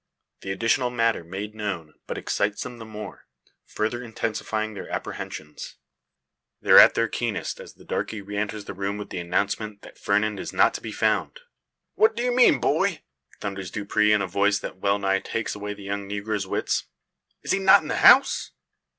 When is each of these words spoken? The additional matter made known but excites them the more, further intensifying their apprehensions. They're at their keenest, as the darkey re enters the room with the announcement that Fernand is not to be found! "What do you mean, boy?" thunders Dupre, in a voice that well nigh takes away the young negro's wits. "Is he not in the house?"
The 0.39 0.51
additional 0.51 0.89
matter 0.89 1.23
made 1.23 1.53
known 1.53 1.93
but 2.07 2.17
excites 2.17 2.63
them 2.63 2.79
the 2.79 2.85
more, 2.85 3.27
further 3.67 4.01
intensifying 4.01 4.73
their 4.73 4.89
apprehensions. 4.89 5.75
They're 6.59 6.79
at 6.79 6.95
their 6.95 7.07
keenest, 7.07 7.59
as 7.59 7.75
the 7.75 7.85
darkey 7.85 8.19
re 8.19 8.35
enters 8.35 8.65
the 8.65 8.73
room 8.73 8.97
with 8.97 9.11
the 9.11 9.19
announcement 9.19 9.83
that 9.83 9.99
Fernand 9.99 10.39
is 10.39 10.53
not 10.53 10.73
to 10.73 10.81
be 10.81 10.91
found! 10.91 11.41
"What 11.93 12.15
do 12.15 12.23
you 12.23 12.31
mean, 12.35 12.59
boy?" 12.59 13.03
thunders 13.41 13.69
Dupre, 13.69 14.11
in 14.11 14.23
a 14.23 14.27
voice 14.27 14.57
that 14.57 14.77
well 14.77 14.97
nigh 14.97 15.19
takes 15.19 15.53
away 15.53 15.75
the 15.75 15.83
young 15.83 16.09
negro's 16.09 16.47
wits. 16.47 16.85
"Is 17.43 17.51
he 17.51 17.59
not 17.59 17.83
in 17.83 17.87
the 17.87 17.97
house?" 17.97 18.53